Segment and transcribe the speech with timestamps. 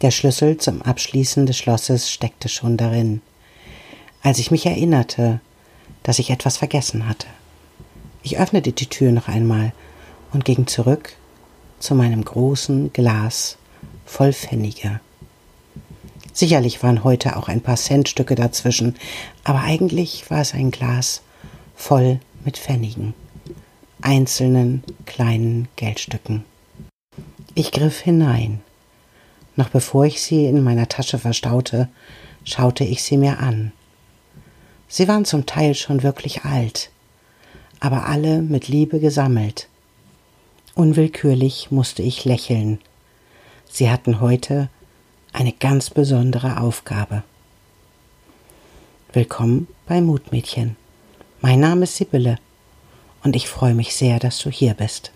[0.00, 3.20] Der Schlüssel zum Abschließen des Schlosses steckte schon darin,
[4.22, 5.40] als ich mich erinnerte,
[6.04, 7.26] dass ich etwas vergessen hatte.
[8.22, 9.72] Ich öffnete die Tür noch einmal
[10.32, 11.14] und ging zurück
[11.80, 13.56] zu meinem großen Glas
[14.06, 15.00] voll Pfennige.
[16.32, 18.94] Sicherlich waren heute auch ein paar Centstücke dazwischen,
[19.42, 21.22] aber eigentlich war es ein Glas
[21.74, 23.14] voll mit Pfennigen,
[24.00, 26.44] einzelnen kleinen Geldstücken.
[27.54, 28.60] Ich griff hinein.
[29.58, 31.88] Noch bevor ich sie in meiner Tasche verstaute,
[32.44, 33.72] schaute ich sie mir an.
[34.86, 36.90] Sie waren zum Teil schon wirklich alt,
[37.80, 39.66] aber alle mit Liebe gesammelt.
[40.76, 42.78] Unwillkürlich musste ich lächeln.
[43.68, 44.68] Sie hatten heute
[45.32, 47.24] eine ganz besondere Aufgabe.
[49.12, 50.76] Willkommen bei Mutmädchen.
[51.40, 52.38] Mein Name ist Sibylle
[53.24, 55.10] und ich freue mich sehr, dass du hier bist.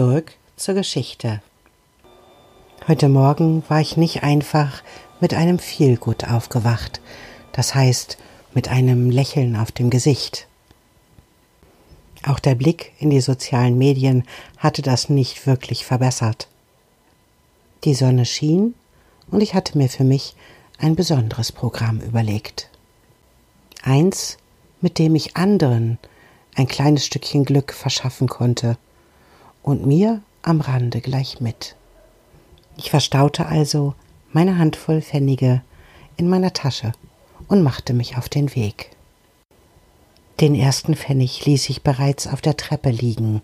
[0.00, 1.42] Zurück zur Geschichte.
[2.88, 4.82] Heute Morgen war ich nicht einfach
[5.20, 7.02] mit einem Feelgood aufgewacht,
[7.52, 8.16] das heißt
[8.54, 10.46] mit einem Lächeln auf dem Gesicht.
[12.26, 14.24] Auch der Blick in die sozialen Medien
[14.56, 16.48] hatte das nicht wirklich verbessert.
[17.84, 18.74] Die Sonne schien
[19.30, 20.34] und ich hatte mir für mich
[20.78, 22.70] ein besonderes Programm überlegt.
[23.82, 24.38] Eins,
[24.80, 25.98] mit dem ich anderen
[26.54, 28.78] ein kleines Stückchen Glück verschaffen konnte–
[29.62, 31.76] und mir am Rande gleich mit.
[32.76, 33.94] Ich verstaute also
[34.32, 35.62] meine Handvoll Pfennige
[36.16, 36.92] in meiner Tasche
[37.48, 38.90] und machte mich auf den Weg.
[40.40, 43.42] Den ersten Pfennig ließ ich bereits auf der Treppe liegen.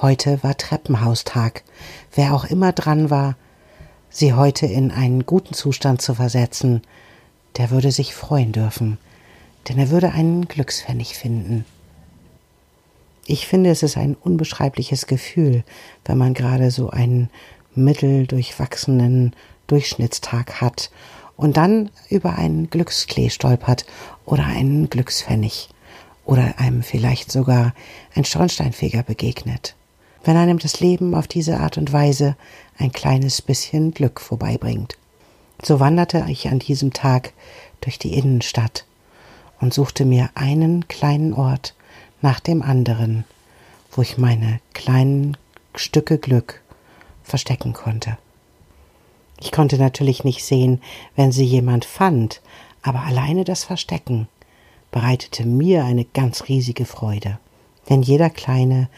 [0.00, 1.62] Heute war Treppenhaustag.
[2.14, 3.36] Wer auch immer dran war,
[4.08, 6.80] sie heute in einen guten Zustand zu versetzen,
[7.58, 8.96] der würde sich freuen dürfen,
[9.68, 11.66] denn er würde einen Glückspfennig finden.
[13.30, 15.62] Ich finde, es ist ein unbeschreibliches Gefühl,
[16.04, 17.30] wenn man gerade so einen
[17.76, 19.36] mitteldurchwachsenen
[19.68, 20.90] Durchschnittstag hat
[21.36, 23.86] und dann über einen Glücksklee stolpert
[24.26, 25.68] oder einen Glückspfennig
[26.24, 27.72] oder einem vielleicht sogar
[28.16, 29.76] ein Schornsteinfeger begegnet.
[30.24, 32.34] Wenn einem das Leben auf diese Art und Weise
[32.78, 34.98] ein kleines bisschen Glück vorbeibringt.
[35.62, 37.32] So wanderte ich an diesem Tag
[37.80, 38.86] durch die Innenstadt
[39.60, 41.76] und suchte mir einen kleinen Ort,
[42.22, 43.24] nach dem anderen,
[43.90, 45.36] wo ich meine kleinen
[45.74, 46.60] Stücke Glück
[47.22, 48.18] verstecken konnte.
[49.40, 50.82] Ich konnte natürlich nicht sehen,
[51.16, 52.42] wenn sie jemand fand,
[52.82, 54.28] aber alleine das Verstecken
[54.90, 57.38] bereitete mir eine ganz riesige Freude,
[57.88, 58.88] denn jeder kleine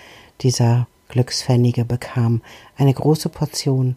[0.41, 2.43] dieser Glückspfennige bekam
[2.77, 3.97] eine große Portion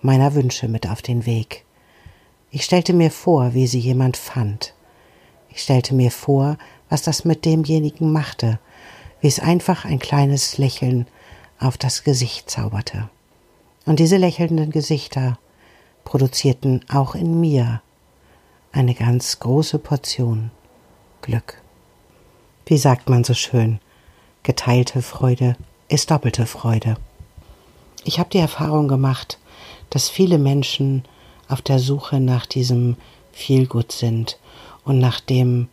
[0.00, 1.64] meiner Wünsche mit auf den Weg.
[2.50, 4.72] Ich stellte mir vor, wie sie jemand fand.
[5.50, 6.56] Ich stellte mir vor,
[6.88, 8.58] was das mit demjenigen machte,
[9.20, 11.06] wie es einfach ein kleines Lächeln
[11.58, 13.08] auf das Gesicht zauberte.
[13.84, 15.38] Und diese lächelnden Gesichter
[16.04, 17.82] produzierten auch in mir
[18.72, 20.50] eine ganz große Portion
[21.22, 21.60] Glück.
[22.66, 23.80] Wie sagt man so schön,
[24.42, 25.56] geteilte Freude
[25.88, 26.96] ist doppelte Freude.
[28.04, 29.38] Ich habe die Erfahrung gemacht,
[29.90, 31.04] dass viele Menschen
[31.48, 32.96] auf der Suche nach diesem
[33.32, 34.38] Feelgood sind
[34.84, 35.68] und nach dem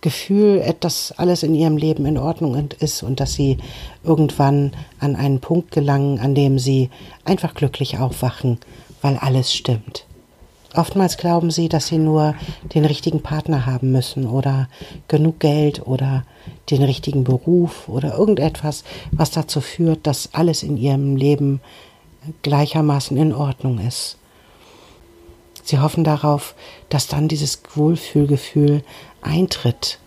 [0.00, 3.58] Gefühl, dass alles in ihrem Leben in Ordnung ist und dass sie
[4.02, 6.90] irgendwann an einen Punkt gelangen, an dem sie
[7.24, 8.58] einfach glücklich aufwachen,
[9.02, 10.06] weil alles stimmt.
[10.74, 12.34] Oftmals glauben sie, dass sie nur
[12.74, 14.68] den richtigen Partner haben müssen oder
[15.08, 16.24] genug Geld oder
[16.70, 21.60] den richtigen Beruf oder irgendetwas, was dazu führt, dass alles in ihrem Leben
[22.42, 24.19] gleichermaßen in Ordnung ist.
[25.62, 26.54] Sie hoffen darauf,
[26.88, 28.82] dass dann dieses Wohlfühlgefühl
[29.22, 29.98] eintritt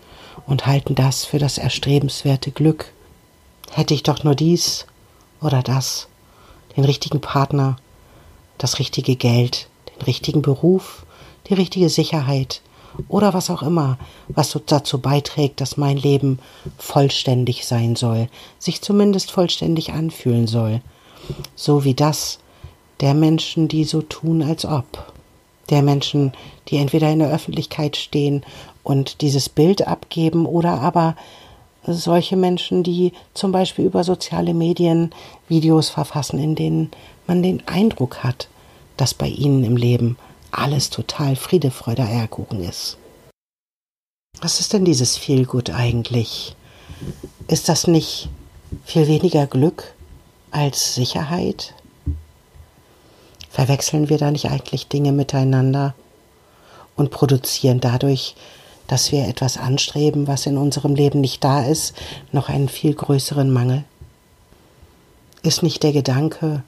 [0.46, 2.92] und halten das für das erstrebenswerte Glück.
[3.72, 4.86] Hätte ich doch nur dies
[5.42, 6.08] oder das,
[6.76, 7.78] den richtigen Partner,
[8.58, 11.06] das richtige Geld, den richtigen Beruf,
[11.50, 12.62] die richtige Sicherheit
[13.08, 16.40] oder was auch immer, was dazu beiträgt, dass mein Leben
[16.78, 18.30] vollständig sein soll,
[18.60, 20.82] sich zumindest vollständig anfühlen soll,
[21.56, 22.40] so wie das
[23.00, 25.13] der Menschen, die so tun, als ob
[25.70, 26.34] der Menschen,
[26.68, 28.44] die entweder in der Öffentlichkeit stehen
[28.84, 31.16] und dieses Bild abgeben oder aber
[31.86, 35.12] solche Menschen, die zum Beispiel über soziale Medien
[35.48, 36.92] Videos verfassen, in denen
[37.28, 38.48] man den Eindruck hat,
[38.98, 40.18] dass bei ihnen im Leben
[40.52, 42.98] alles total Friede, Freude, Eierkuchen ist.
[44.42, 46.56] Was ist denn dieses Feelgood eigentlich?
[47.48, 48.30] Ist das nicht
[48.86, 49.94] viel weniger Glück
[50.52, 51.74] als Sicherheit?
[53.54, 55.94] Verwechseln wir da nicht eigentlich Dinge miteinander
[56.96, 58.34] und produzieren dadurch,
[58.88, 61.94] dass wir etwas anstreben, was in unserem Leben nicht da ist,
[62.32, 63.84] noch einen viel größeren Mangel?
[65.44, 66.64] Ist nicht der Gedanke,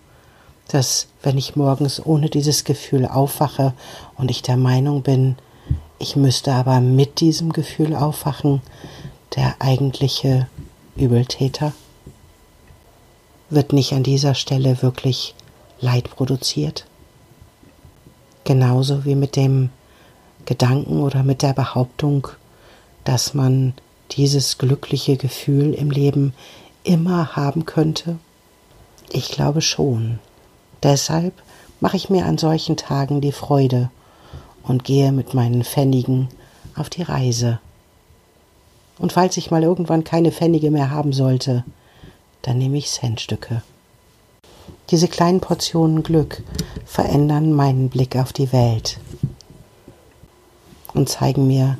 [0.67, 3.73] dass wenn ich morgens ohne dieses Gefühl aufwache
[4.15, 5.37] und ich der Meinung bin,
[5.97, 8.61] ich müsste aber mit diesem Gefühl aufwachen,
[9.35, 10.47] der eigentliche
[10.95, 11.73] Übeltäter?
[13.49, 15.33] Wird nicht an dieser Stelle wirklich
[15.79, 16.85] Leid produziert?
[18.43, 19.69] Genauso wie mit dem
[20.45, 22.27] Gedanken oder mit der Behauptung,
[23.03, 23.73] dass man
[24.11, 26.33] dieses glückliche Gefühl im Leben
[26.83, 28.17] immer haben könnte?
[29.11, 30.19] Ich glaube schon.
[30.83, 31.33] Deshalb
[31.79, 33.89] mache ich mir an solchen Tagen die Freude
[34.63, 36.29] und gehe mit meinen Pfennigen
[36.75, 37.59] auf die Reise.
[38.97, 41.63] Und falls ich mal irgendwann keine Pfennige mehr haben sollte,
[42.43, 43.61] dann nehme ich Centstücke.
[44.91, 46.43] Diese kleinen Portionen Glück
[46.85, 48.99] verändern meinen Blick auf die Welt
[50.93, 51.77] und zeigen mir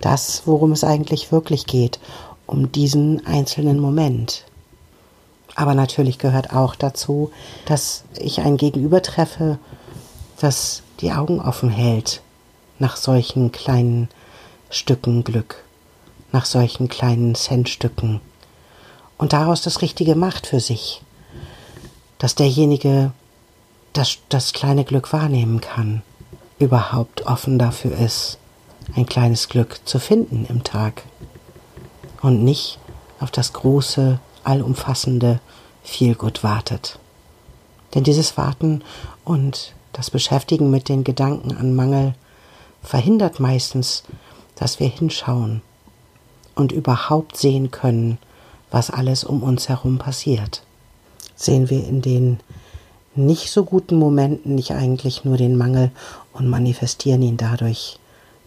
[0.00, 1.98] das, worum es eigentlich wirklich geht,
[2.46, 4.44] um diesen einzelnen Moment.
[5.56, 7.30] Aber natürlich gehört auch dazu,
[7.64, 9.58] dass ich ein Gegenüber treffe,
[10.40, 12.22] das die Augen offen hält
[12.78, 14.08] nach solchen kleinen
[14.70, 15.64] Stücken Glück,
[16.30, 18.20] nach solchen kleinen Centstücken
[19.18, 21.02] und daraus das Richtige macht für sich,
[22.18, 23.12] dass derjenige
[23.92, 26.02] das, das kleine Glück wahrnehmen kann,
[26.58, 28.38] überhaupt offen dafür ist,
[28.94, 31.02] ein kleines Glück zu finden im Tag
[32.22, 32.78] und nicht
[33.20, 35.40] auf das große allumfassende
[35.82, 36.98] Feelgood wartet.
[37.94, 38.82] Denn dieses Warten
[39.24, 42.14] und das Beschäftigen mit den Gedanken an Mangel
[42.82, 44.04] verhindert meistens,
[44.54, 45.62] dass wir hinschauen
[46.54, 48.18] und überhaupt sehen können,
[48.70, 50.65] was alles um uns herum passiert.
[51.36, 52.40] Sehen wir in den
[53.14, 55.90] nicht so guten Momenten nicht eigentlich nur den Mangel
[56.32, 57.98] und manifestieren ihn dadurch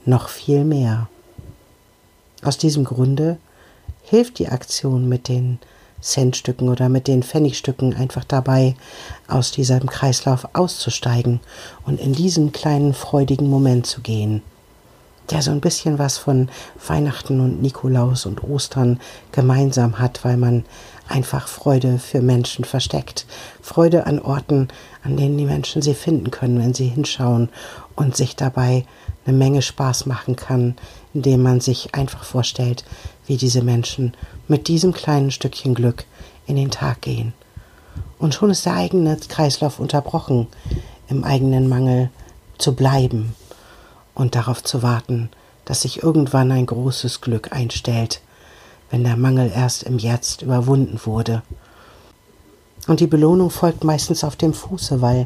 [0.06, 1.08] noch viel mehr.
[2.44, 3.38] Aus diesem Grunde
[4.04, 5.60] hilft die Aktion mit den
[6.02, 8.76] Centstücken oder mit den Pfennigstücken einfach dabei,
[9.28, 11.42] aus diesem Kreislauf auszusteigen
[11.86, 14.42] und in diesen kleinen freudigen Moment zu gehen,
[15.32, 16.50] der so ein bisschen was von
[16.88, 19.00] Weihnachten und Nikolaus und Ostern
[19.32, 20.66] gemeinsam hat, weil man
[21.08, 23.26] einfach Freude für Menschen versteckt.
[23.62, 24.68] Freude an Orten,
[25.04, 27.50] an denen die Menschen sie finden können, wenn sie hinschauen
[27.96, 28.86] und sich dabei
[29.26, 30.76] eine Menge Spaß machen kann,
[31.14, 32.84] indem man sich einfach vorstellt,
[33.28, 34.14] wie diese Menschen
[34.48, 36.06] mit diesem kleinen Stückchen Glück
[36.48, 37.34] in den Tag gehen.
[38.18, 40.48] Und schon ist der eigene Kreislauf unterbrochen,
[41.08, 42.10] im eigenen Mangel
[42.58, 43.36] zu bleiben
[44.20, 45.30] und darauf zu warten,
[45.64, 48.22] dass sich irgendwann ein großes Glück einstellt,
[48.92, 51.42] wenn der Mangel erst im Jetzt überwunden wurde.
[52.88, 55.26] Und die Belohnung folgt meistens auf dem Fuße, weil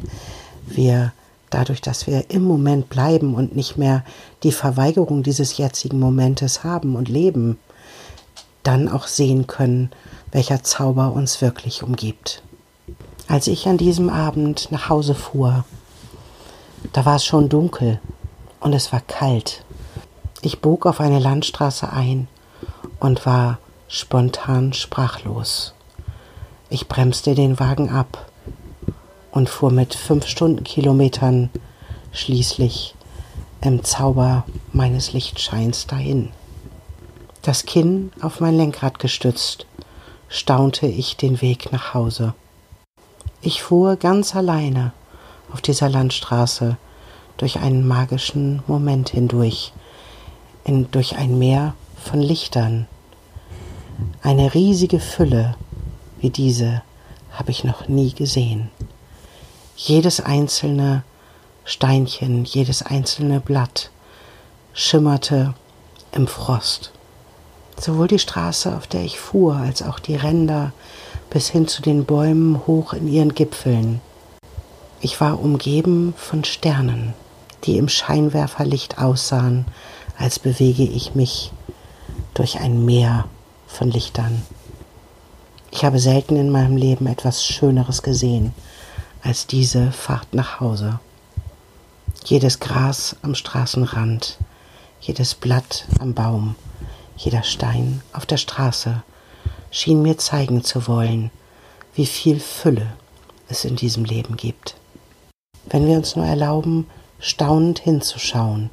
[0.66, 1.12] wir
[1.50, 4.04] dadurch, dass wir im Moment bleiben und nicht mehr
[4.44, 7.58] die Verweigerung dieses jetzigen Momentes haben und leben,
[8.62, 9.90] dann auch sehen können,
[10.30, 12.42] welcher Zauber uns wirklich umgibt.
[13.26, 15.64] Als ich an diesem Abend nach Hause fuhr,
[16.92, 17.98] da war es schon dunkel
[18.64, 19.62] und es war kalt.
[20.40, 22.28] Ich bog auf eine Landstraße ein
[22.98, 25.74] und war spontan sprachlos.
[26.70, 28.30] Ich bremste den Wagen ab
[29.32, 31.50] und fuhr mit fünf Stundenkilometern
[32.12, 32.94] schließlich
[33.60, 36.30] im Zauber meines Lichtscheins dahin.
[37.42, 39.66] Das Kinn auf mein Lenkrad gestützt,
[40.30, 42.32] staunte ich den Weg nach Hause.
[43.42, 44.94] Ich fuhr ganz alleine
[45.52, 46.78] auf dieser Landstraße
[47.36, 49.72] durch einen magischen Moment hindurch,
[50.64, 52.86] in, durch ein Meer von Lichtern.
[54.22, 55.56] Eine riesige Fülle
[56.24, 56.80] wie diese
[57.32, 58.70] habe ich noch nie gesehen.
[59.76, 61.02] Jedes einzelne
[61.66, 63.90] Steinchen, jedes einzelne Blatt
[64.72, 65.52] schimmerte
[66.12, 66.92] im Frost.
[67.78, 70.72] Sowohl die Straße, auf der ich fuhr, als auch die Ränder
[71.28, 74.00] bis hin zu den Bäumen hoch in ihren Gipfeln.
[75.02, 77.12] Ich war umgeben von Sternen,
[77.64, 79.66] die im Scheinwerferlicht aussahen,
[80.18, 81.52] als bewege ich mich
[82.34, 83.26] durch ein Meer
[83.66, 84.42] von Lichtern.
[85.70, 88.54] Ich habe selten in meinem Leben etwas Schöneres gesehen
[89.22, 91.00] als diese Fahrt nach Hause.
[92.24, 94.38] Jedes Gras am Straßenrand,
[95.00, 96.54] jedes Blatt am Baum,
[97.16, 99.02] jeder Stein auf der Straße
[99.70, 101.30] schien mir zeigen zu wollen,
[101.94, 102.92] wie viel Fülle
[103.48, 104.76] es in diesem Leben gibt.
[105.70, 106.86] Wenn wir uns nur erlauben,
[107.24, 108.68] staunend hinzuschauen,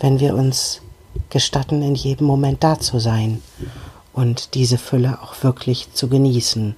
[0.00, 0.80] wenn wir uns
[1.28, 3.42] gestatten, in jedem Moment da zu sein
[4.14, 6.74] und diese Fülle auch wirklich zu genießen.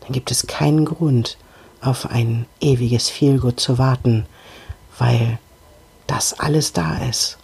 [0.00, 1.36] Dann gibt es keinen Grund,
[1.80, 4.26] auf ein ewiges Feelgood zu warten,
[4.98, 5.38] weil
[6.06, 7.38] das alles da ist.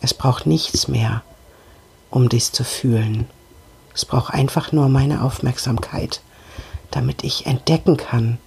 [0.00, 1.22] Es braucht nichts mehr,
[2.10, 3.28] um dies zu fühlen.
[3.94, 6.20] Es braucht einfach nur meine Aufmerksamkeit,
[6.90, 8.38] damit ich entdecken kann,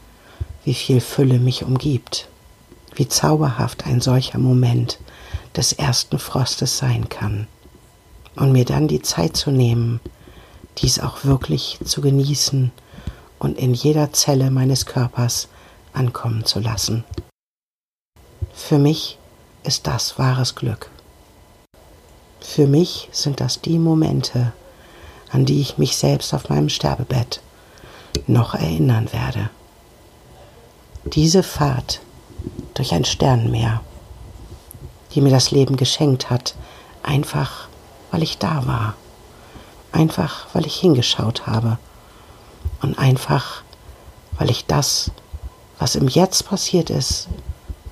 [0.65, 2.27] wie viel Fülle mich umgibt,
[2.99, 4.99] wie zauberhaft ein solcher Moment
[5.55, 7.47] des ersten Frostes sein kann.
[8.35, 10.01] Und mir dann die Zeit zu nehmen,
[10.79, 12.71] dies auch wirklich zu genießen
[13.39, 15.47] und in jeder Zelle meines Körpers
[15.93, 17.05] ankommen zu lassen.
[18.53, 19.17] Für mich
[19.63, 20.91] ist das wahres Glück.
[22.41, 24.51] Für mich sind das die Momente,
[25.31, 27.39] an die ich mich selbst auf meinem Sterbebett
[28.27, 29.49] noch erinnern werde.
[31.05, 32.01] Diese Fahrt
[32.73, 33.81] durch ein Sternenmeer,
[35.13, 36.55] die mir das Leben geschenkt hat,
[37.03, 37.67] einfach
[38.11, 38.95] weil ich da war,
[39.91, 41.77] einfach weil ich hingeschaut habe
[42.81, 43.63] und einfach
[44.37, 45.11] weil ich das,
[45.77, 47.27] was im Jetzt passiert ist,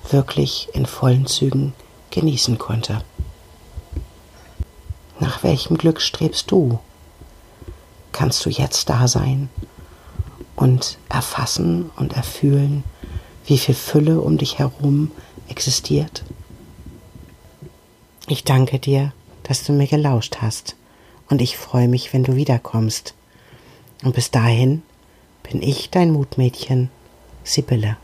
[0.09, 1.73] wirklich in vollen Zügen
[2.11, 3.01] genießen konnte.
[5.19, 6.79] Nach welchem Glück strebst du?
[8.11, 9.49] Kannst du jetzt da sein
[10.55, 12.83] und erfassen und erfühlen,
[13.47, 15.11] wie viel Fülle um dich herum
[15.47, 16.23] existiert?
[18.27, 19.13] Ich danke dir,
[19.43, 20.75] dass du mir gelauscht hast,
[21.29, 23.13] und ich freue mich, wenn du wiederkommst.
[24.03, 24.83] Und bis dahin
[25.43, 26.89] bin ich dein Mutmädchen,
[27.43, 27.97] Sibylle.